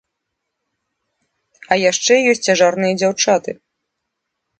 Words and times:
А 1.71 1.77
яшчэ 1.81 2.13
ёсць 2.31 2.41
цяжарныя 2.47 2.93
дзяўчаты. 3.03 3.51